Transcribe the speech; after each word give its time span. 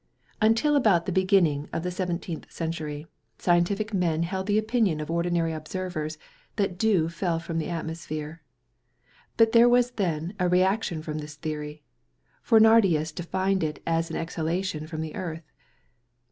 Until 0.41 0.75
about 0.75 1.05
the 1.05 1.11
beginning 1.11 1.69
of 1.71 1.83
the 1.83 1.91
seventeenth 1.91 2.51
century, 2.51 3.05
scientific 3.37 3.93
men 3.93 4.23
held 4.23 4.47
the 4.47 4.57
opinion 4.57 4.99
of 4.99 5.11
ordinary 5.11 5.53
observers 5.53 6.17
that 6.55 6.75
dew 6.79 7.07
fell 7.07 7.37
from 7.37 7.59
the 7.59 7.69
atmosphere. 7.69 8.41
But 9.37 9.51
there 9.51 9.69
was 9.69 9.91
then 9.91 10.33
a 10.39 10.49
reaction 10.49 11.03
from 11.03 11.19
this 11.19 11.35
theory, 11.35 11.83
for 12.41 12.59
Nardius 12.59 13.11
defined 13.11 13.63
it 13.63 13.79
as 13.85 14.09
an 14.09 14.15
exhalation 14.17 14.87
from 14.87 15.01
the 15.01 15.13
earth. 15.13 15.43